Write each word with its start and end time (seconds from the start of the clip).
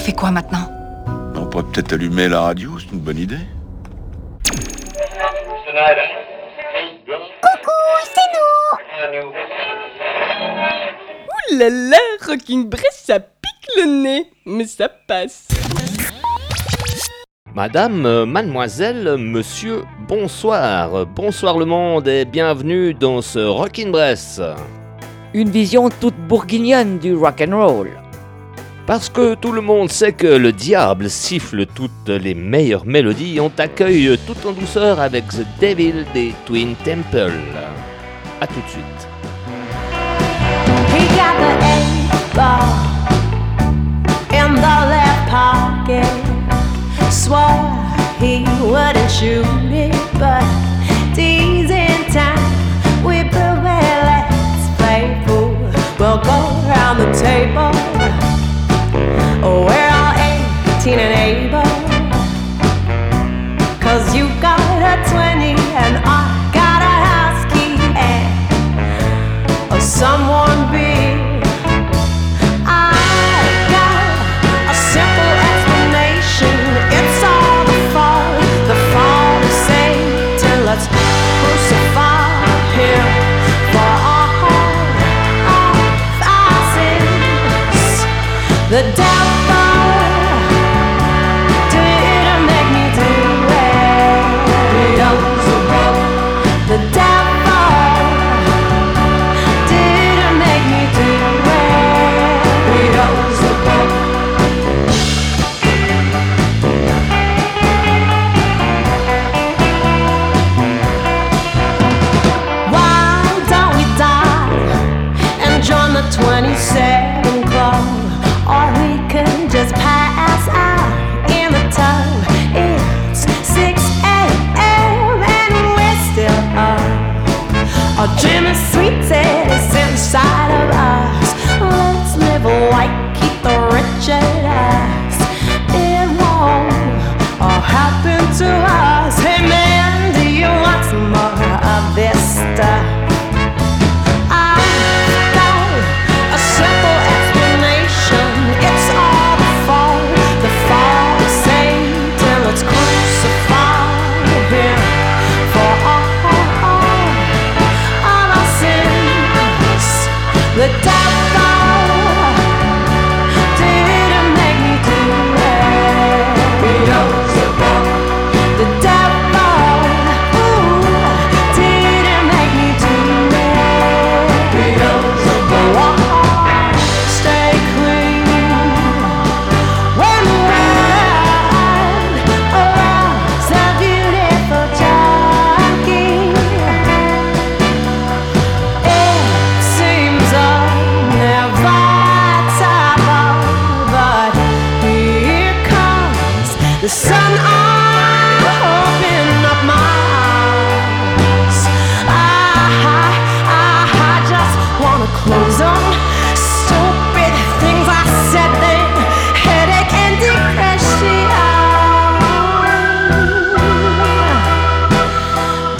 fait 0.00 0.12
quoi 0.12 0.30
maintenant 0.30 0.66
On 1.36 1.46
pourrait 1.46 1.64
peut-être 1.64 1.92
allumer 1.92 2.28
la 2.28 2.40
radio, 2.40 2.78
c'est 2.78 2.90
une 2.92 3.00
bonne 3.00 3.18
idée. 3.18 3.38
Coucou, 7.42 7.70
c'est 8.04 9.18
nous 9.18 9.28
Ouh 11.28 11.58
là 11.58 11.68
là, 11.68 11.98
Rocking 12.26 12.68
Bress, 12.68 13.04
ça 13.04 13.20
pique 13.20 13.70
le 13.76 14.02
nez, 14.02 14.26
mais 14.46 14.64
ça 14.64 14.88
passe. 14.88 15.48
Madame, 17.54 18.06
euh, 18.06 18.24
mademoiselle, 18.26 19.16
monsieur, 19.18 19.82
bonsoir. 20.08 21.04
Bonsoir 21.06 21.58
le 21.58 21.66
monde 21.66 22.08
et 22.08 22.24
bienvenue 22.24 22.94
dans 22.94 23.20
ce 23.20 23.40
Rockin' 23.40 23.90
Bress. 23.90 24.40
Une 25.34 25.50
vision 25.50 25.88
toute 26.00 26.16
bourguignonne 26.16 26.98
du 26.98 27.14
rock'n'roll. 27.14 27.90
Parce 28.90 29.08
que 29.08 29.36
tout 29.36 29.52
le 29.52 29.60
monde 29.60 29.88
sait 29.88 30.12
que 30.12 30.26
le 30.26 30.50
diable 30.50 31.08
siffle 31.08 31.64
toutes 31.64 32.08
les 32.08 32.34
meilleures 32.34 32.84
mélodies, 32.84 33.38
on 33.38 33.48
t'accueille 33.48 34.18
tout 34.26 34.34
en 34.44 34.50
douceur 34.50 34.98
avec 34.98 35.28
The 35.28 35.46
Devil 35.60 36.06
des 36.12 36.34
Twin 36.44 36.74
Temple. 36.84 37.30
A 38.40 38.48
tout 38.48 38.60
de 38.60 38.68
suite. 38.68 39.08
Oh, 60.80 60.86
18 60.86 60.98
and 60.98 61.14
able. 61.28 61.62
Cause 63.80 64.14
you 64.14 64.28
got 64.40 64.58
a 64.80 64.96
20 65.10 65.52
and 65.76 65.96
I 66.06 66.50
got 66.54 66.80
a 66.80 66.94
house 67.04 67.44
key 67.52 67.76
and 67.98 69.82
someone 69.82 70.69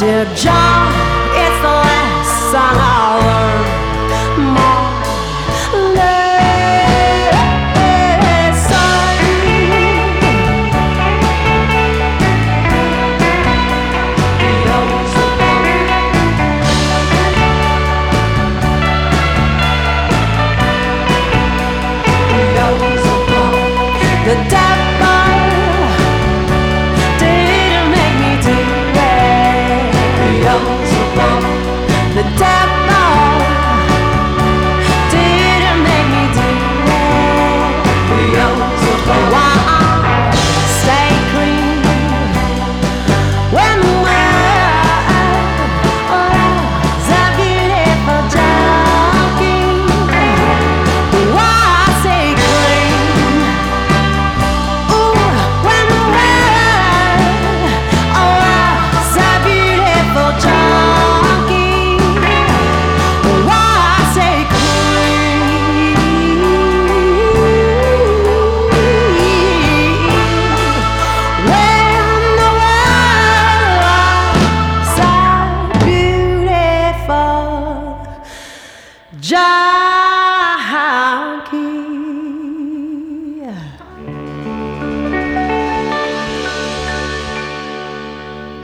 Dear 0.00 0.24
John, 0.34 0.92
it's 1.36 1.60
the 1.60 1.68
last 1.68 2.50
song 2.50 3.09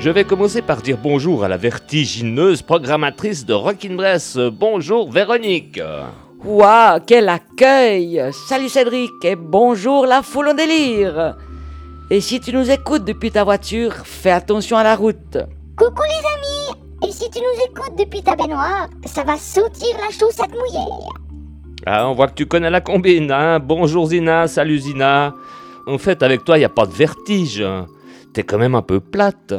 Je 0.06 0.12
vais 0.12 0.22
commencer 0.22 0.62
par 0.62 0.82
dire 0.82 0.98
bonjour 1.02 1.42
à 1.42 1.48
la 1.48 1.56
vertigineuse 1.56 2.62
programmatrice 2.62 3.44
de 3.44 3.52
Rockin' 3.52 3.96
Bress. 3.96 4.36
Bonjour 4.36 5.10
Véronique. 5.10 5.80
Waouh, 6.44 7.00
quel 7.04 7.28
accueil 7.28 8.22
Salut 8.46 8.68
Cédric 8.68 9.10
et 9.24 9.34
bonjour 9.34 10.06
la 10.06 10.22
foule 10.22 10.50
en 10.50 10.54
délire 10.54 11.34
Et 12.08 12.20
si 12.20 12.38
tu 12.38 12.52
nous 12.52 12.70
écoutes 12.70 13.04
depuis 13.04 13.32
ta 13.32 13.42
voiture, 13.42 13.94
fais 14.04 14.30
attention 14.30 14.76
à 14.76 14.84
la 14.84 14.94
route. 14.94 15.38
Coucou 15.76 16.02
les 16.04 16.24
amis 16.36 17.08
Et 17.08 17.10
si 17.10 17.28
tu 17.28 17.40
nous 17.40 17.64
écoutes 17.68 17.98
depuis 17.98 18.22
ta 18.22 18.36
baignoire, 18.36 18.88
ça 19.06 19.24
va 19.24 19.36
sautir 19.36 19.96
la 19.96 20.16
chaussette 20.16 20.52
mouillée. 20.52 20.86
Ah, 21.84 22.08
on 22.08 22.14
voit 22.14 22.28
que 22.28 22.34
tu 22.34 22.46
connais 22.46 22.70
la 22.70 22.80
combine, 22.80 23.32
hein 23.32 23.58
Bonjour 23.58 24.06
Zina, 24.06 24.46
salut 24.46 24.78
Zina. 24.78 25.34
En 25.88 25.98
fait, 25.98 26.22
avec 26.22 26.44
toi, 26.44 26.58
il 26.58 26.64
a 26.64 26.68
pas 26.68 26.86
de 26.86 26.92
vertige. 26.92 27.64
T'es 28.32 28.44
quand 28.44 28.58
même 28.58 28.76
un 28.76 28.82
peu 28.82 29.00
plate. 29.00 29.54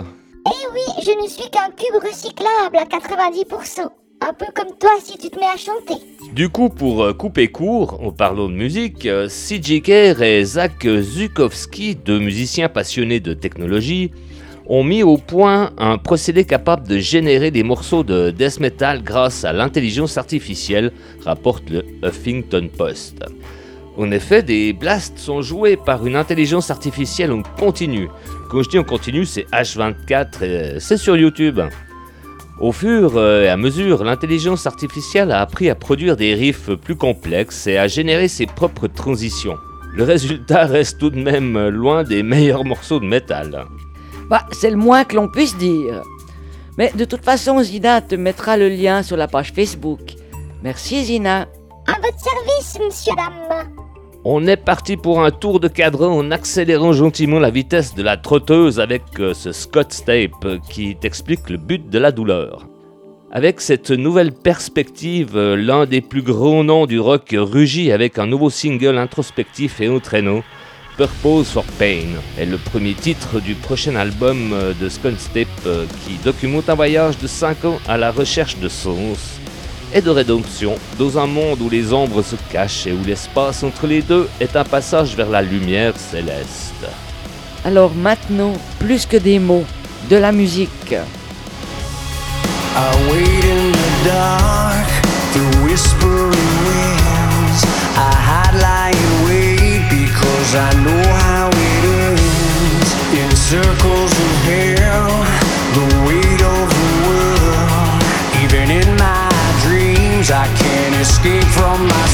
Je 1.07 1.13
ne 1.13 1.29
suis 1.29 1.49
qu'un 1.49 1.69
cube 1.69 2.03
recyclable 2.03 2.75
à 2.75 2.83
90%. 2.83 3.87
Un 4.19 4.33
peu 4.33 4.47
comme 4.53 4.77
toi 4.77 4.89
si 5.01 5.17
tu 5.17 5.29
te 5.29 5.39
mets 5.39 5.45
à 5.45 5.55
chanter. 5.55 6.03
Du 6.33 6.49
coup, 6.49 6.67
pour 6.67 7.01
euh, 7.01 7.13
couper 7.13 7.47
court, 7.47 8.01
en 8.03 8.11
parlant 8.11 8.49
de 8.49 8.53
musique, 8.53 9.05
euh, 9.05 9.29
CJ 9.29 9.81
Kerr 9.81 10.21
et 10.21 10.43
Zach 10.43 10.85
Zukowski, 10.85 11.95
deux 11.95 12.19
musiciens 12.19 12.67
passionnés 12.67 13.21
de 13.21 13.33
technologie, 13.33 14.11
ont 14.65 14.83
mis 14.83 15.01
au 15.01 15.15
point 15.15 15.71
un 15.77 15.97
procédé 15.97 16.43
capable 16.43 16.85
de 16.85 16.97
générer 16.97 17.51
des 17.51 17.63
morceaux 17.63 18.03
de 18.03 18.31
death 18.31 18.59
metal 18.59 19.01
grâce 19.01 19.45
à 19.45 19.53
l'intelligence 19.53 20.17
artificielle, 20.17 20.91
rapporte 21.23 21.69
le 21.69 21.85
Huffington 22.03 22.69
Post. 22.77 23.23
En 23.97 24.11
effet, 24.11 24.43
des 24.43 24.73
blasts 24.73 25.17
sont 25.17 25.41
joués 25.41 25.77
par 25.77 26.05
une 26.05 26.17
intelligence 26.17 26.69
artificielle 26.69 27.31
en 27.31 27.43
continu. 27.57 28.09
Quand 28.49 28.63
je 28.63 28.69
dis 28.69 28.79
en 28.79 28.83
continu, 28.83 29.25
c'est 29.25 29.45
H24 29.51 30.43
et 30.43 30.79
c'est 30.79 30.97
sur 30.97 31.17
YouTube. 31.17 31.59
Au 32.59 32.71
fur 32.71 33.21
et 33.21 33.49
à 33.49 33.57
mesure, 33.57 34.03
l'intelligence 34.03 34.65
artificielle 34.65 35.31
a 35.31 35.41
appris 35.41 35.69
à 35.69 35.75
produire 35.75 36.15
des 36.15 36.33
riffs 36.33 36.71
plus 36.73 36.95
complexes 36.95 37.67
et 37.67 37.77
à 37.77 37.87
générer 37.87 38.27
ses 38.27 38.45
propres 38.45 38.87
transitions. 38.87 39.57
Le 39.93 40.03
résultat 40.03 40.65
reste 40.65 40.99
tout 40.99 41.09
de 41.09 41.19
même 41.19 41.69
loin 41.69 42.03
des 42.03 42.23
meilleurs 42.23 42.63
morceaux 42.63 42.99
de 42.99 43.05
métal. 43.05 43.65
Bah, 44.29 44.45
c'est 44.51 44.71
le 44.71 44.77
moins 44.77 45.03
que 45.03 45.15
l'on 45.15 45.27
puisse 45.27 45.57
dire. 45.57 46.01
Mais 46.77 46.91
de 46.95 47.05
toute 47.05 47.25
façon, 47.25 47.61
Zina 47.63 48.01
te 48.01 48.15
mettra 48.15 48.57
le 48.57 48.69
lien 48.69 49.03
sur 49.03 49.17
la 49.17 49.27
page 49.27 49.51
Facebook. 49.53 50.01
Merci 50.63 51.05
Zina. 51.05 51.47
À 51.87 51.95
votre 51.95 52.19
service, 52.19 52.77
monsieur 52.79 53.13
dame. 53.15 53.86
On 54.29 54.45
est 54.45 54.57
parti 54.57 54.97
pour 54.97 55.23
un 55.23 55.31
tour 55.31 55.61
de 55.61 55.69
cadran 55.69 56.09
en 56.17 56.31
accélérant 56.31 56.91
gentiment 56.91 57.39
la 57.39 57.49
vitesse 57.49 57.95
de 57.95 58.03
la 58.03 58.17
trotteuse 58.17 58.77
avec 58.77 59.03
euh, 59.21 59.33
ce 59.33 59.53
Scott 59.53 60.01
Tape 60.05 60.59
qui 60.69 60.97
t'explique 60.97 61.49
le 61.49 61.55
but 61.55 61.89
de 61.89 61.97
la 61.97 62.11
douleur. 62.11 62.67
Avec 63.31 63.61
cette 63.61 63.89
nouvelle 63.89 64.33
perspective, 64.33 65.37
euh, 65.37 65.55
l'un 65.55 65.85
des 65.85 66.01
plus 66.01 66.23
grands 66.23 66.65
noms 66.65 66.87
du 66.87 66.99
rock 66.99 67.33
rugit 67.37 67.89
avec 67.93 68.19
un 68.19 68.27
nouveau 68.27 68.49
single 68.49 68.97
introspectif 68.97 69.79
et 69.79 69.87
entraînant, 69.87 70.43
Purpose 70.97 71.51
for 71.51 71.63
Pain, 71.79 72.19
est 72.37 72.47
le 72.47 72.57
premier 72.57 72.95
titre 72.95 73.39
du 73.39 73.55
prochain 73.55 73.95
album 73.95 74.51
euh, 74.51 74.73
de 74.73 74.89
Scott 74.89 75.15
Tape 75.33 75.87
qui 76.03 76.15
documente 76.25 76.69
un 76.69 76.75
voyage 76.75 77.17
de 77.17 77.27
5 77.27 77.63
ans 77.63 77.79
à 77.87 77.97
la 77.97 78.11
recherche 78.11 78.57
de 78.57 78.67
sens 78.67 79.36
et 79.93 80.01
de 80.01 80.09
rédemption 80.09 80.75
dans 80.97 81.17
un 81.17 81.27
monde 81.27 81.61
où 81.61 81.69
les 81.69 81.93
ombres 81.93 82.21
se 82.21 82.35
cachent 82.51 82.87
et 82.87 82.91
où 82.91 83.03
l'espace 83.05 83.63
entre 83.63 83.87
les 83.87 84.01
deux 84.01 84.27
est 84.39 84.55
un 84.55 84.63
passage 84.63 85.15
vers 85.15 85.29
la 85.29 85.41
lumière 85.41 85.93
céleste. 85.97 86.85
Alors 87.65 87.93
maintenant, 87.93 88.53
plus 88.79 89.05
que 89.05 89.17
des 89.17 89.39
mots, 89.39 89.65
de 90.09 90.15
la 90.15 90.31
musique. 90.31 90.95
I 92.75 92.91
wait 93.09 93.45
in 93.45 93.71
the 93.71 93.91
dark 94.05 94.87
through 95.33 95.65
whispering 95.65 96.31
winds. 96.31 97.63
I 97.97 98.13
hide 98.13 98.55
lie 98.61 98.93
in 98.93 99.25
wait 99.25 99.81
because 99.89 100.55
I 100.55 100.73
know 100.83 100.96
escape 111.07 111.43
from 111.55 111.83
myself. 111.83 112.06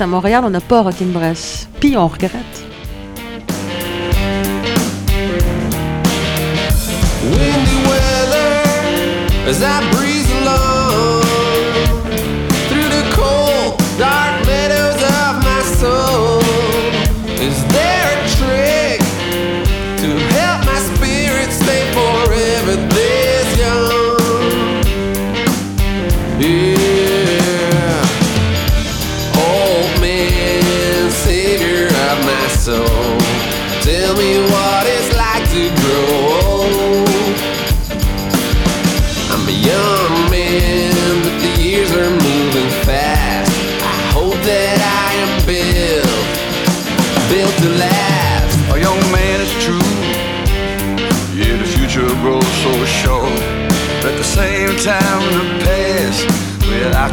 À 0.00 0.06
Montréal, 0.08 0.42
on 0.44 0.50
n'a 0.50 0.60
pas 0.60 0.82
Rock'n'Bress. 0.82 1.68
Puis 1.78 1.96
on 1.96 2.08
regrette. 2.08 2.32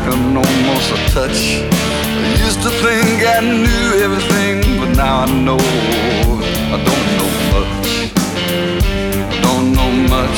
I 0.08 0.12
almost 0.12 1.14
touch. 1.14 1.42
I 1.64 2.30
used 2.46 2.62
to 2.62 2.70
think 2.70 3.26
I 3.26 3.40
knew 3.42 3.86
everything, 4.06 4.80
but 4.80 4.96
now 4.96 5.22
I 5.22 5.26
know 5.26 5.58
I 5.58 6.78
don't 6.90 7.08
know 7.18 7.32
much. 7.54 7.88
I 9.34 9.38
don't 9.42 9.68
know 9.74 9.92
much. 10.14 10.38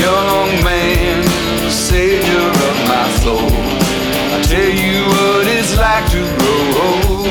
Young 0.00 0.50
man, 0.64 1.22
savior 1.70 2.48
of 2.68 2.76
my 2.88 3.06
soul. 3.22 3.50
I 4.34 4.40
tell 4.42 4.72
you 4.84 5.04
what 5.12 5.46
it's 5.46 5.76
like 5.76 6.06
to 6.14 6.22
grow 6.38 6.64
old. 6.86 7.26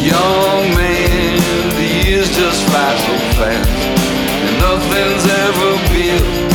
Young 0.00 0.64
man, 0.74 1.38
the 1.76 2.08
years 2.08 2.28
just 2.34 2.62
fly 2.68 2.96
so 3.06 3.14
fast, 3.36 3.68
and 4.46 4.56
nothing's 4.60 5.26
ever 5.44 5.70
built, 5.92 6.53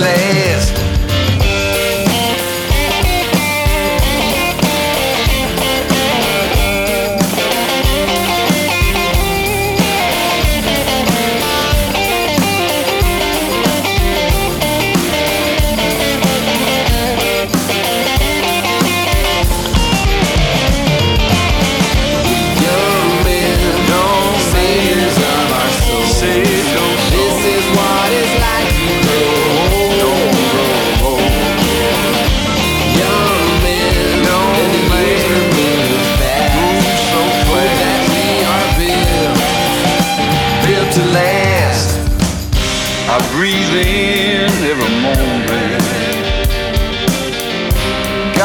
last. 0.00 0.89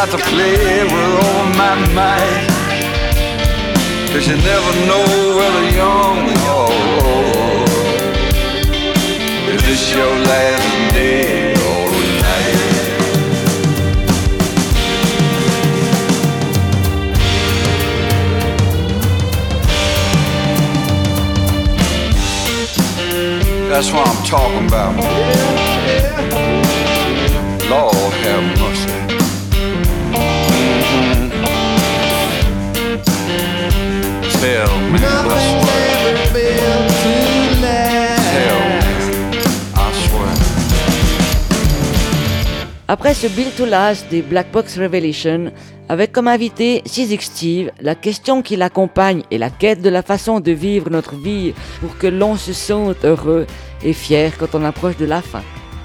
Got 0.06 0.20
the 0.20 0.24
flavor 0.26 1.06
on 1.34 1.46
my 1.58 1.74
mind. 1.96 2.48
Cause 4.14 4.28
you 4.28 4.36
never 4.38 4.72
know 4.86 5.04
whether 5.36 5.66
young 5.72 6.30
or 6.46 6.70
old. 7.02 7.70
Is 9.50 9.62
this 9.64 9.82
your 9.96 10.14
last 10.30 10.94
day 10.94 11.54
or 11.54 11.90
night? 12.22 12.60
That's 23.70 23.90
what 23.92 24.08
I'm 24.08 24.24
talking 24.24 24.68
about. 24.68 25.55
Après 42.98 43.14
ce 43.14 43.28
Build 43.28 43.54
to 43.58 43.66
Last 43.66 44.10
des 44.10 44.22
Black 44.22 44.54
Box 44.54 44.80
Revelation, 44.80 45.52
avec 45.90 46.14
comme 46.14 46.30
invité 46.30 46.82
Sizik 46.86 47.24
Steve, 47.24 47.70
la 47.82 47.94
question 47.94 48.42
qui 48.42 48.56
l'accompagne 48.56 49.22
est 49.32 49.38
la 49.38 49.50
quête 49.50 49.82
de 49.82 49.90
la 49.90 50.02
façon 50.02 50.40
de 50.40 50.54
vivre 50.54 50.90
notre 50.90 51.16
vie 51.16 51.54
pour 51.82 51.98
que 51.98 52.08
l'on 52.08 52.38
se 52.38 52.54
sente 52.54 53.04
heureux 53.04 53.48
et 53.84 53.92
fier 53.92 54.32
quand 54.38 54.56
on 54.56 54.64
approche 54.64 54.96
de 54.96 55.06
la 55.06 55.22
fin. 55.22 55.44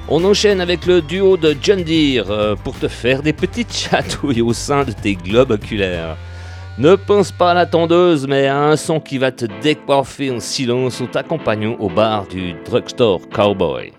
On 0.08 0.24
enchaîne 0.24 0.60
avec 0.60 0.86
le 0.86 1.02
duo 1.02 1.36
de 1.36 1.56
John 1.60 1.82
Deere 1.82 2.30
euh, 2.30 2.54
pour 2.54 2.78
te 2.78 2.86
faire 2.86 3.22
des 3.22 3.32
petites 3.32 3.72
chatouilles 3.76 4.42
au 4.42 4.52
sein 4.52 4.84
de 4.84 4.92
tes 4.92 5.16
globes 5.16 5.50
oculaires. 5.50 6.16
Ne 6.78 6.94
pense 6.94 7.32
pas 7.32 7.50
à 7.50 7.54
la 7.54 7.66
tondeuse, 7.66 8.28
mais 8.28 8.46
à 8.46 8.56
un 8.56 8.76
son 8.76 9.00
qui 9.00 9.18
va 9.18 9.32
te 9.32 9.46
décoiffer 9.60 10.30
en 10.30 10.38
silence 10.38 11.00
en 11.00 11.06
t'accompagnant 11.06 11.74
au 11.80 11.88
bar 11.88 12.28
du 12.28 12.54
drugstore 12.64 13.22
Cowboy. 13.34 13.92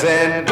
send 0.00 0.47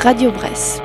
Radio 0.00 0.30
Bresse. 0.30 0.77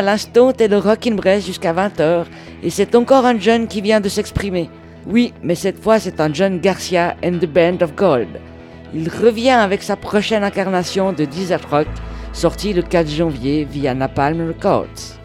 à 0.00 0.02
l'instant 0.02 0.50
et 0.58 0.66
le 0.66 0.78
Rockin' 0.78 1.20
jusqu'à 1.44 1.74
20h, 1.74 2.24
et 2.62 2.70
c'est 2.70 2.94
encore 2.94 3.26
un 3.26 3.38
jeune 3.38 3.66
qui 3.66 3.82
vient 3.82 4.00
de 4.00 4.08
s'exprimer. 4.08 4.70
Oui, 5.06 5.34
mais 5.42 5.54
cette 5.54 5.78
fois 5.78 5.98
c'est 5.98 6.22
un 6.22 6.32
jeune 6.32 6.58
Garcia 6.58 7.16
and 7.22 7.38
the 7.38 7.46
Band 7.46 7.82
of 7.82 7.94
Gold. 7.94 8.40
Il 8.94 9.10
revient 9.10 9.50
avec 9.50 9.82
sa 9.82 9.96
prochaine 9.96 10.42
incarnation 10.42 11.12
de 11.12 11.26
Desert 11.26 11.68
Rock, 11.70 11.86
sortie 12.32 12.72
le 12.72 12.80
4 12.80 13.10
janvier 13.10 13.66
via 13.70 13.92
Napalm 13.94 14.48
Records. 14.48 15.18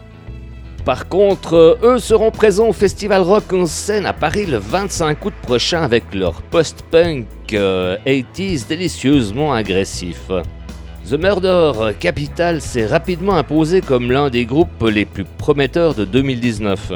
Par 0.84 1.08
contre, 1.08 1.78
eux 1.82 1.98
seront 1.98 2.30
présents 2.30 2.68
au 2.68 2.74
Festival 2.74 3.22
Rock 3.22 3.54
en 3.54 3.64
scène 3.64 4.04
à 4.04 4.12
Paris 4.12 4.44
le 4.44 4.58
25 4.58 5.24
août 5.24 5.34
prochain 5.40 5.84
avec 5.84 6.14
leur 6.14 6.42
post-punk 6.42 7.26
euh, 7.54 7.96
80s 8.06 8.68
délicieusement 8.68 9.54
agressif. 9.54 10.30
The 11.08 11.12
Murder 11.12 11.92
Capital 12.00 12.60
s'est 12.60 12.84
rapidement 12.84 13.36
imposé 13.36 13.80
comme 13.80 14.10
l'un 14.10 14.28
des 14.28 14.44
groupes 14.44 14.82
les 14.82 15.04
plus 15.04 15.24
prometteurs 15.24 15.94
de 15.94 16.04
2019. 16.04 16.94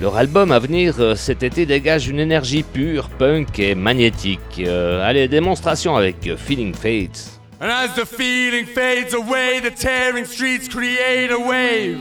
Leur 0.00 0.16
album 0.16 0.50
à 0.50 0.58
venir 0.58 0.96
euh, 0.98 1.14
cet 1.14 1.44
été 1.44 1.64
dégage 1.64 2.08
une 2.08 2.18
énergie 2.18 2.64
pure, 2.64 3.08
punk 3.10 3.60
et 3.60 3.76
magnétique. 3.76 4.40
Euh, 4.58 5.08
allez, 5.08 5.28
démonstration 5.28 5.94
avec 5.94 6.34
Feeling 6.36 6.74
Fates. 6.74 7.38
And 7.60 7.70
as 7.70 7.94
the 7.94 8.04
feeling 8.04 8.66
fades 8.66 9.14
away, 9.14 9.60
the 9.60 9.70
tearing 9.70 10.24
streets 10.24 10.68
create 10.68 11.30
a 11.30 11.38
wave 11.38 11.96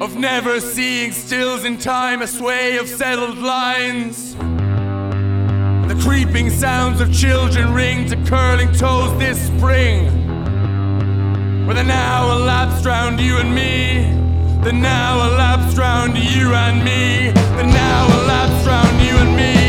of 0.00 0.18
never 0.18 0.60
seeing 0.60 1.12
stills 1.12 1.64
in 1.64 1.76
time, 1.76 2.20
a 2.20 2.26
sway 2.26 2.78
of 2.78 2.88
settled 2.88 3.38
lines. 3.38 4.36
The 5.88 5.94
creeping 6.02 6.50
sounds 6.50 7.00
of 7.00 7.10
children 7.10 7.72
ring 7.72 8.06
to 8.10 8.16
curling 8.26 8.70
toes 8.72 9.18
this 9.18 9.46
spring. 9.46 10.04
With 11.66 11.78
an 11.78 11.90
hour 11.90 12.32
elapsed 12.32 12.84
round 12.84 13.18
you 13.18 13.38
and 13.38 13.54
me, 13.54 14.02
the 14.62 14.72
now 14.72 15.26
elapsed 15.32 15.78
round 15.78 16.18
you 16.18 16.52
and 16.52 16.84
me, 16.84 17.30
the 17.56 17.64
now 17.64 18.06
elapsed 18.20 18.66
round 18.66 19.00
you 19.00 19.16
and 19.16 19.34
me, 19.34 19.67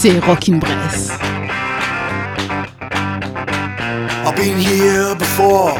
c'est 0.00 0.18
Rockin' 0.20 0.58
Bress. 0.58 1.10
I've 4.24 4.34
been 4.34 4.56
here 4.56 5.14
before, 5.14 5.74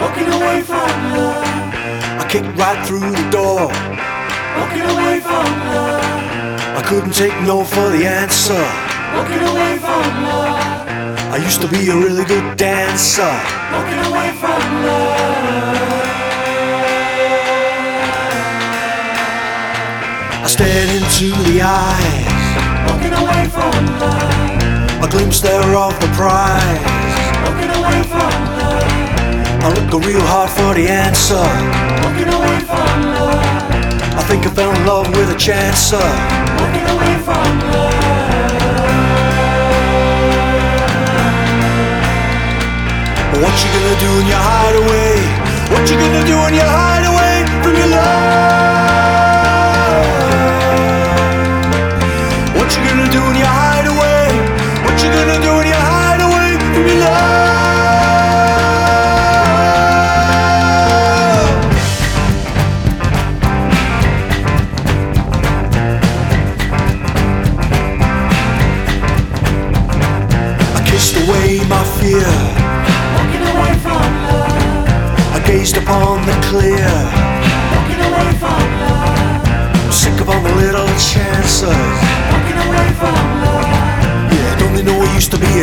walking 0.00 0.28
away 0.38 0.62
from 0.62 0.88
love. 1.12 1.44
I 2.18 2.26
kicked 2.30 2.56
right 2.56 2.80
through 2.86 3.10
the 3.10 3.28
door, 3.30 3.68
walking 4.58 4.86
away 4.88 5.20
from 5.20 5.44
love. 5.68 6.80
I 6.80 6.82
couldn't 6.88 7.12
take 7.12 7.38
no 7.42 7.62
for 7.62 7.90
the 7.90 8.06
answer, 8.06 8.64
walking 9.14 9.42
away 9.52 9.76
from 9.84 10.24
love. 10.24 10.88
I 11.34 11.36
used 11.36 11.60
to 11.60 11.68
be 11.68 11.90
a 11.90 11.94
really 11.94 12.24
good 12.24 12.56
dancer, 12.56 13.34
walking 13.70 14.00
away 14.08 14.32
from 14.40 14.60
love. 14.86 15.76
I 20.42 20.46
stared 20.48 20.88
into 20.88 21.36
the 21.50 21.60
eyes, 21.60 22.15
walking 23.06 23.26
away 23.26 23.48
from 23.48 23.86
love. 24.00 25.04
A 25.04 25.08
glimpse 25.08 25.40
there 25.40 25.76
of 25.76 25.98
the 26.00 26.08
prize, 26.14 26.82
walking 27.44 27.70
away 27.70 28.02
from 28.10 28.32
love. 28.58 28.82
I 29.62 29.68
look 29.74 30.04
real 30.04 30.20
hard 30.22 30.50
for 30.50 30.74
the 30.74 30.88
answer. 30.88 31.46
Walking 32.02 32.32
away 32.32 32.58
from 32.60 33.02
love. 33.14 34.18
I 34.18 34.22
think 34.28 34.46
I 34.46 34.50
fell 34.50 34.74
in 34.74 34.86
love 34.86 35.08
with 35.08 35.30
a 35.30 35.38
chancer. 35.38 36.08
Walking 36.60 36.86
away 36.94 37.14
from 37.22 37.58
love. 37.70 38.06
What 43.42 43.54
you 43.62 43.68
gonna 43.76 44.00
do 44.00 44.10
in 44.20 44.26
your 44.26 44.42
hideaway? 44.50 45.14
What 45.70 45.90
you 45.90 45.96
gonna 45.96 46.24
do 46.24 46.36
in 46.48 46.54
your 46.54 46.70
hideaway 46.70 47.44
from 47.62 47.76
your 47.76 47.88
love? 47.88 48.25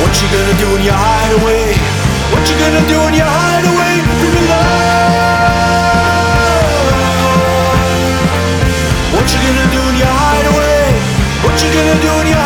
What 0.00 0.12
you 0.20 0.28
gonna 0.28 0.58
do 0.58 0.76
in 0.76 0.84
your 0.84 0.94
hideaway? 0.94 1.74
What 2.32 2.48
you 2.48 2.56
gonna 2.56 2.86
do 2.86 2.98
in 3.08 3.14
your 3.14 3.26
hideaway 3.26 3.96
your 4.36 4.48
love? 4.48 4.76
What 9.14 9.26
you 9.32 9.38
gonna 9.40 9.66
do 9.72 9.80
in 9.90 9.96
your 9.96 10.14
hideaway? 10.22 10.92
What 11.44 11.56
you 11.62 11.68
gonna 11.72 11.98
do 12.00 12.12
in 12.20 12.26
your 12.28 12.45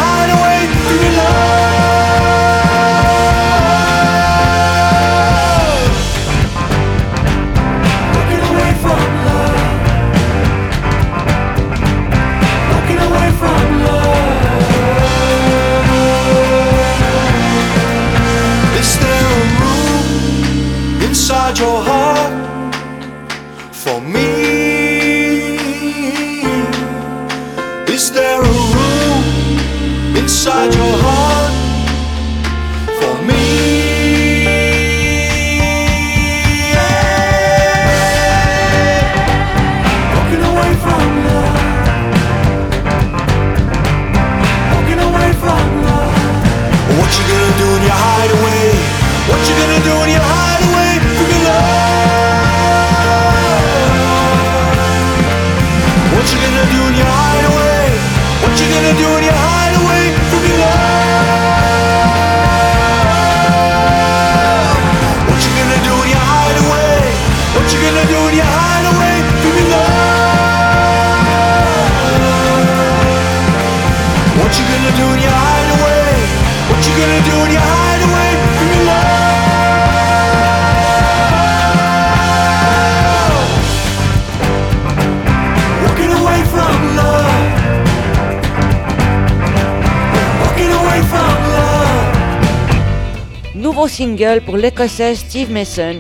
single 94.20 94.40
pour 94.44 94.56
l'écossais 94.56 95.14
Steve 95.14 95.50
Mason 95.50 95.96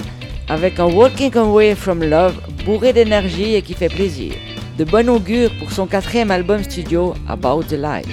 avec 0.48 0.78
un 0.78 0.84
Walking 0.86 1.34
Away 1.36 1.74
from 1.74 2.02
Love 2.04 2.34
bourré 2.66 2.92
d'énergie 2.92 3.54
et 3.54 3.62
qui 3.62 3.72
fait 3.72 3.88
plaisir. 3.88 4.34
De 4.78 4.84
bon 4.84 5.08
augure 5.08 5.50
pour 5.58 5.70
son 5.70 5.86
quatrième 5.86 6.30
album 6.30 6.62
studio 6.62 7.14
About 7.28 7.64
the 7.64 7.72
Light. 7.72 8.06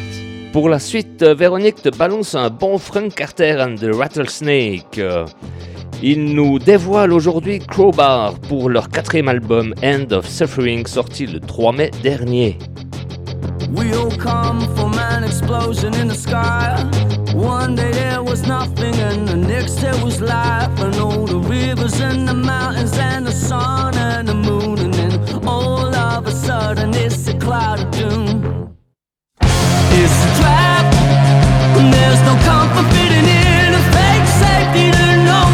Pour 0.53 0.69
la 0.69 0.79
suite, 0.79 1.23
euh, 1.23 1.33
Véronique 1.33 1.81
te 1.81 1.89
balance 1.89 2.35
un 2.35 2.49
bon 2.49 2.77
Frank 2.77 3.13
Carter 3.15 3.57
and 3.59 3.75
the 3.75 3.93
Rattlesnake. 3.93 4.97
Euh, 4.97 5.25
Il 6.01 6.33
nous 6.33 6.59
dévoile 6.59 7.11
aujourd'hui 7.11 7.59
Crowbar 7.59 8.35
pour 8.47 8.69
leur 8.69 8.89
quatrième 8.89 9.27
album 9.27 9.73
End 9.83 10.11
of 10.11 10.27
Suffering 10.27 10.85
sorti 10.85 11.25
le 11.25 11.39
3 11.39 11.73
mai 11.73 11.91
dernier. 12.03 12.57
We 13.75 13.91
all 13.93 14.15
come 14.17 14.61
from 14.75 14.93
an 14.93 15.23
explosion 15.23 15.93
in 15.95 16.07
the 16.07 16.15
sky. 16.15 17.26
One 17.37 17.75
day 17.75 17.91
there 17.91 18.23
was 18.23 18.47
nothing, 18.47 18.95
and 18.95 19.27
the 19.27 19.35
next 19.35 19.75
there 19.75 20.03
was 20.03 20.19
life. 20.19 20.79
And 20.79 20.95
all 20.95 21.27
the 21.27 21.37
rivers 21.37 21.99
and 22.01 22.27
the 22.27 22.33
mountains, 22.33 22.97
and 22.97 23.27
the 23.27 23.31
sun 23.31 23.95
and 23.95 24.27
the 24.27 24.33
moon. 24.33 24.79
And 24.79 24.93
then 24.93 25.47
all 25.47 25.93
of 25.93 26.25
a 26.25 26.31
sudden, 26.31 26.95
it's 26.95 27.27
a 27.27 27.37
cloud 27.37 27.79
of 27.79 27.91
doom. 27.91 28.75
It's 29.41 30.17
a 30.27 30.31
trap, 30.41 30.85
and 31.77 31.93
there's 31.93 32.21
no 32.29 32.33
comfort 32.49 32.87
fitting 32.93 33.27
in 33.27 33.69
a 33.81 33.83
fake 33.93 34.27
safety 34.41 34.89
that 34.97 35.17
no 35.31 35.46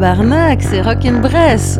Tabarnak, 0.00 0.62
c'est 0.62 0.80
Rock'n'Bress 0.80 1.78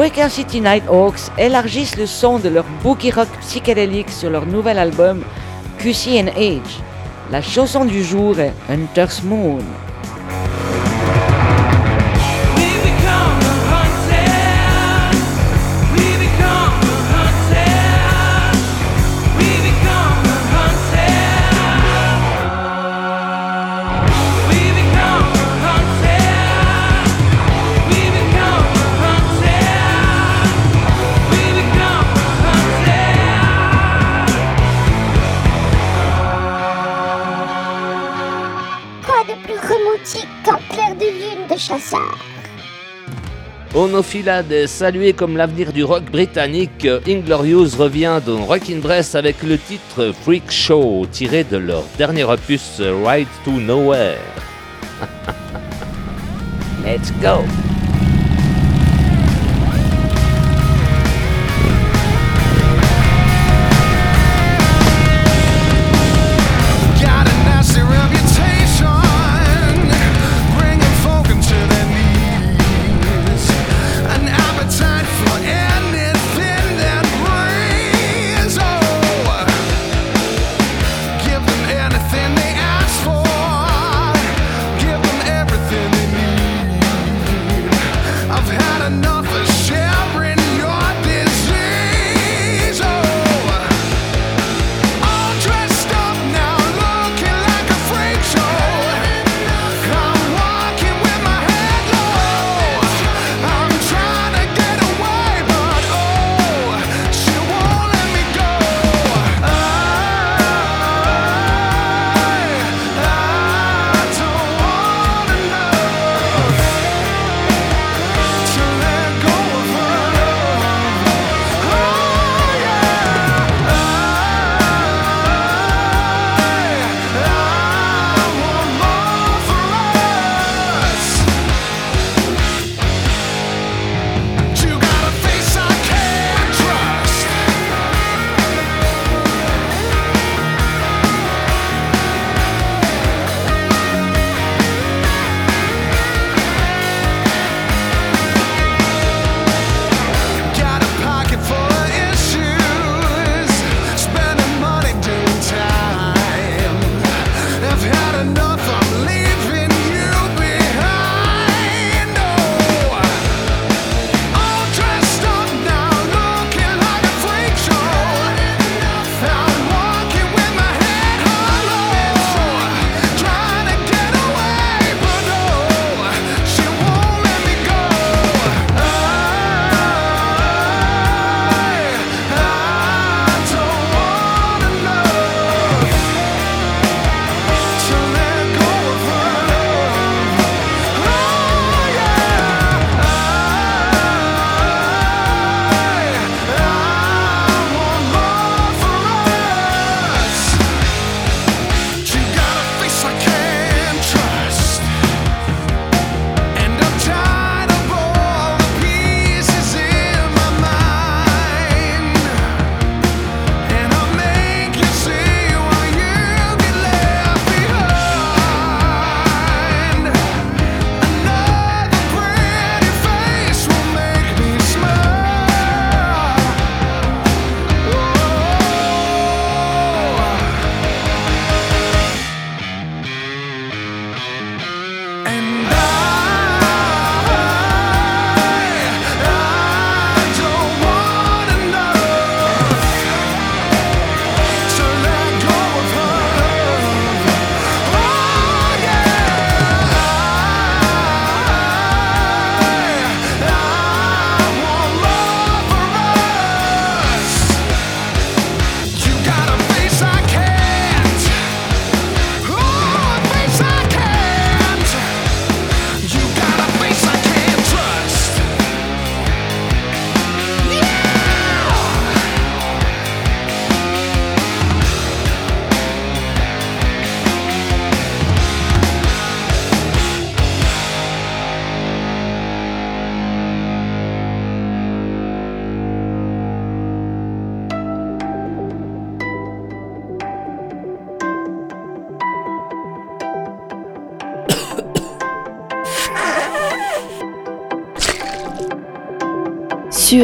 Quaker 0.00 0.30
City 0.30 0.62
Nighthawks 0.62 1.30
élargissent 1.36 1.98
le 1.98 2.06
son 2.06 2.38
de 2.38 2.48
leur 2.48 2.64
boogie 2.82 3.10
rock 3.10 3.28
psychédélique 3.42 4.08
sur 4.08 4.30
leur 4.30 4.46
nouvel 4.46 4.78
album 4.78 5.22
QC 5.76 6.18
and 6.18 6.28
Age. 6.38 6.80
La 7.30 7.42
chanson 7.42 7.84
du 7.84 8.02
jour 8.02 8.40
est 8.40 8.54
Hunter's 8.70 9.22
Moon. 9.22 9.58
Pixar. 41.90 42.18
Homophilade 43.74 44.66
salué 44.66 45.12
comme 45.12 45.36
l'avenir 45.36 45.72
du 45.72 45.84
rock 45.84 46.04
britannique, 46.04 46.86
Inglorious 47.06 47.76
revient 47.78 48.20
dans 48.24 48.44
Rockin' 48.44 48.80
Bress 48.80 49.14
avec 49.14 49.42
le 49.42 49.58
titre 49.58 50.12
Freak 50.22 50.50
Show, 50.50 51.06
tiré 51.10 51.44
de 51.44 51.56
leur 51.56 51.84
dernier 51.96 52.24
opus 52.24 52.80
Ride 52.80 53.28
to 53.44 53.52
Nowhere. 53.52 54.18
Let's 56.84 57.12
go! 57.20 57.44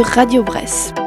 Radio 0.03 0.43
Bresse. 0.43 1.06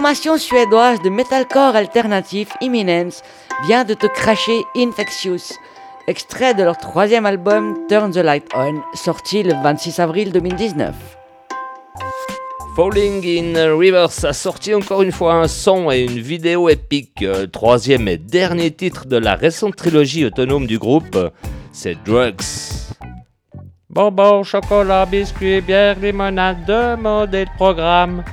formation 0.00 0.38
suédoise 0.38 1.02
de 1.02 1.10
metalcore 1.10 1.76
alternatif 1.76 2.48
Imminence 2.62 3.20
vient 3.66 3.84
de 3.84 3.92
te 3.92 4.06
cracher 4.06 4.62
Infectious, 4.74 5.52
extrait 6.08 6.54
de 6.54 6.62
leur 6.62 6.78
troisième 6.78 7.26
album 7.26 7.76
Turn 7.86 8.10
the 8.10 8.16
Light 8.16 8.48
On, 8.54 8.80
sorti 8.94 9.42
le 9.42 9.52
26 9.62 10.00
avril 10.00 10.32
2019. 10.32 10.94
Falling 12.74 13.22
in 13.26 13.76
Reverse 13.76 14.24
a 14.24 14.32
sorti 14.32 14.72
encore 14.72 15.02
une 15.02 15.12
fois 15.12 15.34
un 15.34 15.48
son 15.48 15.90
et 15.90 16.00
une 16.00 16.18
vidéo 16.18 16.70
épique, 16.70 17.22
troisième 17.52 18.08
et 18.08 18.16
dernier 18.16 18.70
titre 18.70 19.04
de 19.04 19.18
la 19.18 19.34
récente 19.34 19.76
trilogie 19.76 20.24
autonome 20.24 20.66
du 20.66 20.78
groupe, 20.78 21.18
c'est 21.72 22.02
Drugs. 22.06 22.40
Bonbon, 23.90 24.44
chocolat, 24.44 25.04
biscuits, 25.04 25.60
bière, 25.60 25.98
limonade, 26.00 26.64
demandez 26.64 27.44
le 27.44 27.56
programme. 27.58 28.24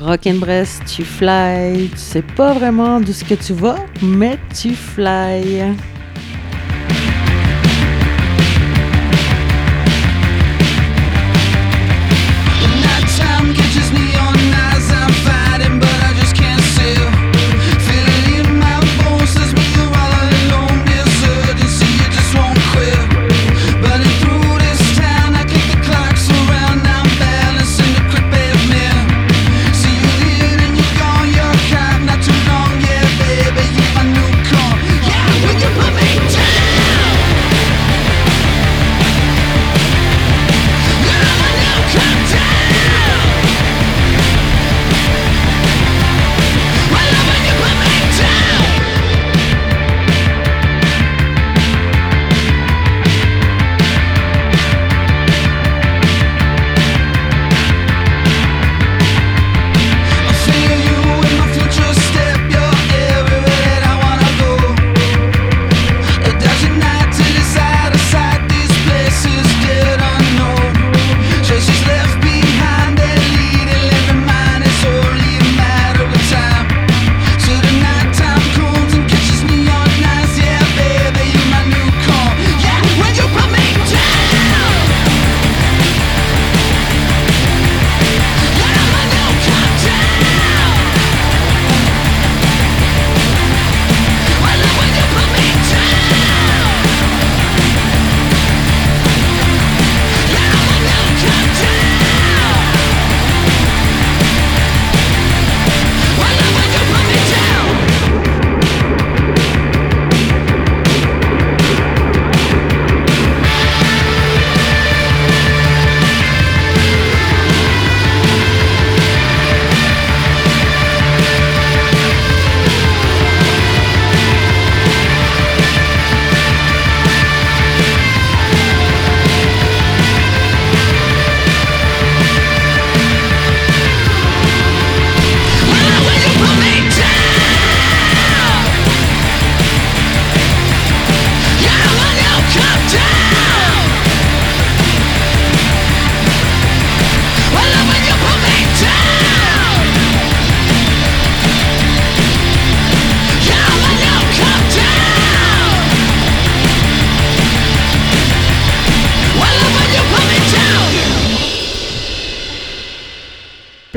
Rock 0.00 0.26
and 0.26 0.38
Brest, 0.38 0.82
tu 0.86 1.04
fly. 1.04 1.90
Tu 1.90 1.98
sais 1.98 2.22
pas 2.22 2.54
vraiment 2.54 3.00
d'où 3.00 3.12
ce 3.12 3.22
que 3.22 3.34
tu 3.34 3.52
vas, 3.52 3.76
mais 4.00 4.38
tu 4.58 4.74
fly. 4.74 5.74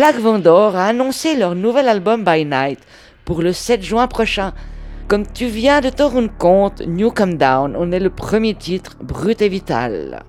Black 0.04 0.20
Vendor 0.20 0.76
a 0.76 0.88
annoncé 0.88 1.34
leur 1.34 1.56
nouvel 1.56 1.88
album 1.88 2.26
By 2.26 2.44
Night 2.44 2.80
pour 3.24 3.42
le 3.42 3.54
7 3.54 3.82
juin 3.82 4.08
prochain. 4.08 4.52
Comme 5.08 5.26
tu 5.26 5.46
viens 5.46 5.80
de 5.80 5.88
te 5.88 6.04
rendre 6.04 6.38
compte, 6.38 6.82
New 6.86 7.10
Come 7.10 7.38
Down 7.38 7.74
on 7.80 7.90
est 7.94 8.02
le 8.02 8.10
premier 8.10 8.54
titre 8.54 8.98
brut 9.02 9.42
et 9.42 9.48
vital. 9.48 10.24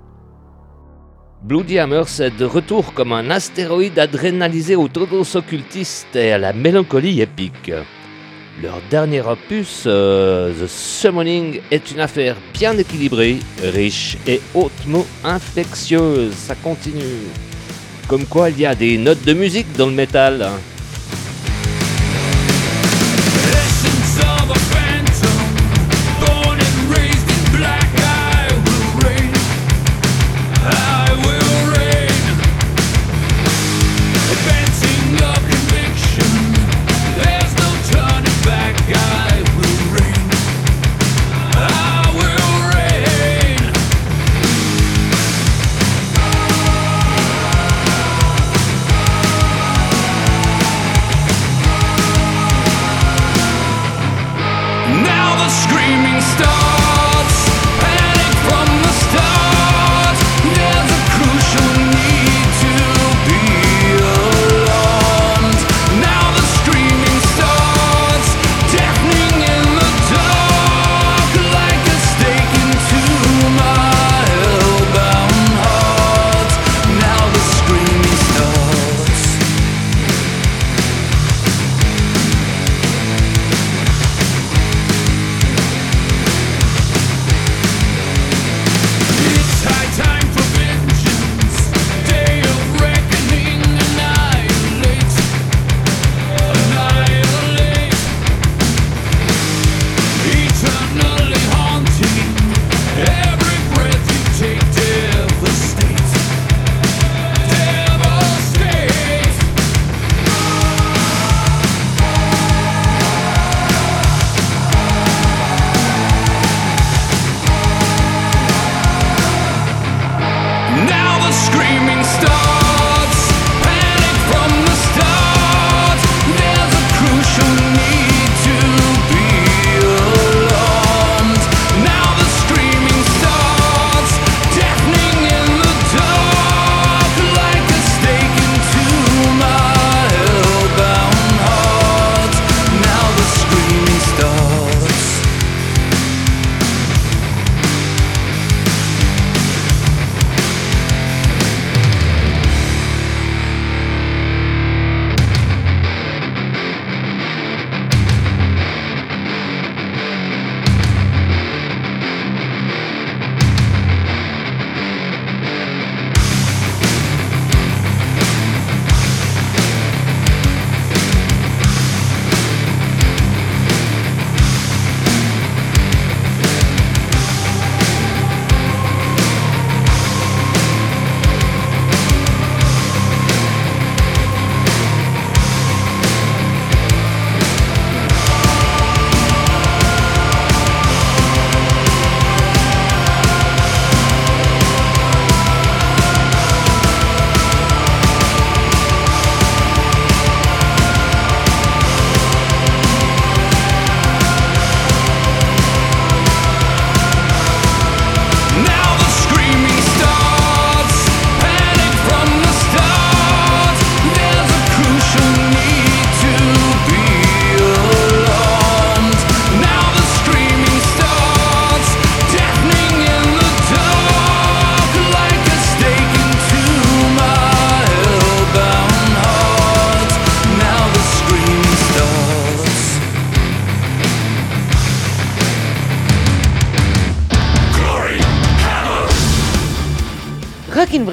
Bloody 1.43 1.81
Hammer, 1.81 2.05
c'est 2.07 2.37
de 2.37 2.45
retour 2.45 2.95
comme 2.95 3.13
un 3.13 3.31
astéroïde 3.31 3.99
adrénalisé 3.99 4.77
aux 4.77 4.87
tendances 4.87 5.35
occultistes 5.35 6.15
et 6.15 6.31
à 6.31 6.39
la 6.39 6.53
mélancolie 6.53 7.21
épique. 7.21 7.73
Leur 8.63 8.81
dernier 8.91 9.23
opus, 9.23 9.87
euh, 9.89 10.53
The 10.53 10.69
Summoning, 10.69 11.61
est 11.73 11.91
une 11.91 11.99
affaire 11.99 12.37
bien 12.53 12.79
équilibrée, 12.79 13.41
riche 13.61 14.19
et 14.29 14.41
hautement 14.55 15.05
infectieuse. 15.25 16.33
Ça 16.33 16.55
continue. 16.55 17.27
Comme 18.07 18.27
quoi, 18.27 18.51
il 18.51 18.61
y 18.61 18.67
a 18.67 18.75
des 18.75 18.99
notes 18.99 19.25
de 19.25 19.33
musique 19.33 19.73
dans 19.77 19.87
le 19.87 19.93
métal. 19.93 20.47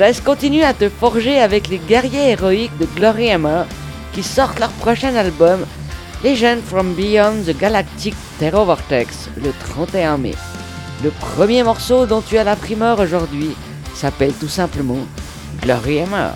Press 0.02 0.20
continue 0.20 0.64
à 0.64 0.74
te 0.74 0.90
forger 0.90 1.40
avec 1.40 1.68
les 1.68 1.78
guerriers 1.78 2.32
héroïques 2.32 2.76
de 2.80 2.88
Glory 2.88 3.30
qui 4.14 4.24
sortent 4.24 4.60
leur 4.60 4.72
prochain 4.72 5.16
album 5.16 5.60
Legend 6.24 6.60
from 6.60 6.96
Beyond 6.96 7.44
the 7.46 7.56
Galactic 7.56 8.16
Terror 8.40 8.66
Vortex 8.66 9.30
le 9.38 9.52
31 9.60 10.18
mai. 10.18 10.34
Le 11.04 11.12
premier 11.12 11.62
morceau 11.62 12.08
dont 12.08 12.22
tu 12.22 12.40
as 12.40 12.44
la 12.44 12.56
primeur 12.56 13.00
aujourd'hui 13.00 13.52
s'appelle 13.94 14.34
tout 14.34 14.48
simplement 14.48 15.06
Glory 15.62 16.00
Hammer. 16.00 16.32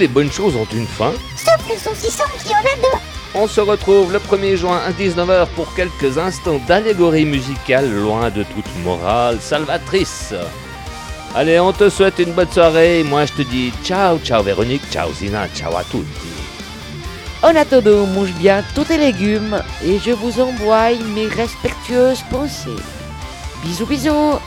les 0.00 0.08
bonnes 0.08 0.32
choses 0.32 0.56
ont 0.56 0.66
une 0.72 0.86
fin. 0.86 1.12
Sauf 1.36 1.60
le 1.68 1.76
saucisson 1.76 2.24
qui 2.42 2.52
en 2.54 2.58
a 2.58 2.76
deux. 2.76 2.98
On 3.34 3.46
se 3.46 3.60
retrouve 3.60 4.12
le 4.12 4.18
1er 4.18 4.56
juin 4.56 4.80
à 4.84 4.90
19h 4.90 5.46
pour 5.54 5.72
quelques 5.74 6.16
instants 6.16 6.58
d'allégorie 6.66 7.26
musicale 7.26 7.88
loin 7.92 8.30
de 8.30 8.42
toute 8.42 8.76
morale 8.82 9.38
salvatrice. 9.40 10.34
Allez, 11.34 11.60
on 11.60 11.72
te 11.72 11.90
souhaite 11.90 12.18
une 12.18 12.32
bonne 12.32 12.50
soirée. 12.50 13.04
Moi, 13.04 13.26
je 13.26 13.32
te 13.34 13.42
dis 13.42 13.72
ciao, 13.84 14.18
ciao 14.18 14.42
Véronique, 14.42 14.82
ciao 14.90 15.12
Zina, 15.12 15.46
ciao 15.54 15.76
à 15.76 15.84
tous. 15.84 16.06
En 17.42 17.54
attendant, 17.54 18.06
mange 18.06 18.32
bien 18.32 18.64
tous 18.74 18.84
tes 18.84 18.98
légumes 18.98 19.62
et 19.84 19.98
je 19.98 20.12
vous 20.12 20.40
envoie 20.40 20.90
mes 21.14 21.26
respectueuses 21.26 22.24
pensées. 22.30 22.82
Bisous, 23.62 23.86
bisous 23.86 24.38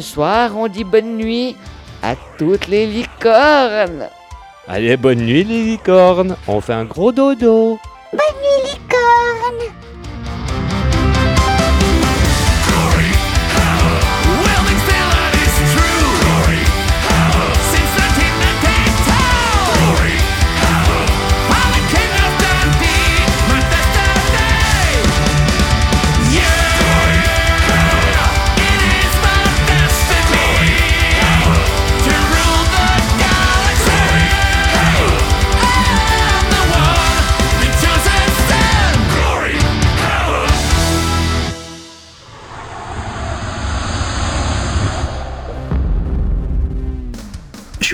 ce 0.00 0.12
soir, 0.12 0.56
on 0.56 0.68
dit 0.68 0.84
bonne 0.84 1.16
nuit 1.16 1.56
à 2.04 2.14
toutes 2.38 2.68
les 2.68 2.86
licornes. 2.86 4.08
Allez, 4.68 4.96
bonne 4.96 5.18
nuit 5.18 5.42
les 5.42 5.64
licornes. 5.64 6.36
On 6.46 6.60
fait 6.60 6.74
un 6.74 6.84
gros 6.84 7.10
dodo. 7.10 7.78
Bonne 8.12 8.38
nuit 8.40 8.70
licorne. 8.70 9.87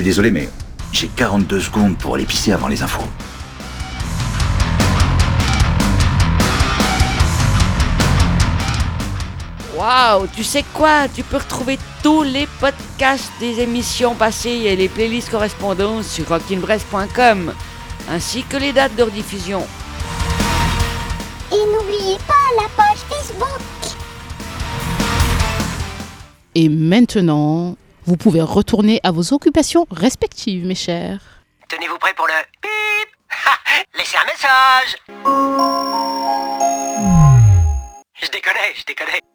désolé, 0.04 0.30
mais 0.30 0.48
j'ai 0.92 1.08
42 1.08 1.60
secondes 1.60 1.96
pour 1.98 2.14
aller 2.14 2.26
pisser 2.26 2.52
avant 2.52 2.68
les 2.68 2.82
infos. 2.82 3.02
Waouh, 9.76 10.28
tu 10.28 10.44
sais 10.44 10.64
quoi? 10.72 11.08
Tu 11.12 11.22
peux 11.24 11.38
retrouver 11.38 11.78
tous 12.02 12.22
les 12.22 12.46
podcasts 12.60 13.32
des 13.40 13.60
émissions 13.60 14.14
passées 14.14 14.62
et 14.66 14.76
les 14.76 14.88
playlists 14.88 15.30
correspondantes 15.30 16.04
sur 16.04 16.28
rockinbrest.com, 16.28 17.52
ainsi 18.10 18.44
que 18.44 18.56
les 18.58 18.72
dates 18.72 18.94
de 18.96 19.02
rediffusion. 19.02 19.66
Et 21.50 21.56
n'oubliez 21.56 22.18
pas 22.28 22.62
la 22.62 22.68
page 22.76 22.98
Facebook. 23.08 23.60
Et 26.54 26.68
maintenant, 26.68 27.76
vous 28.06 28.16
pouvez 28.16 28.42
retourner 28.42 29.00
à 29.02 29.10
vos 29.10 29.32
occupations 29.32 29.86
respectives, 29.90 30.66
mes 30.66 30.74
chers. 30.74 31.20
Tenez-vous 31.68 31.98
prêts 31.98 32.14
pour 32.14 32.26
le 32.26 32.32
Ha 32.32 33.58
Laissez 33.96 34.16
un 34.16 34.24
message 34.24 34.96
Je 38.14 38.30
déconne, 38.30 38.54
je 38.76 38.84
déconne. 38.84 39.33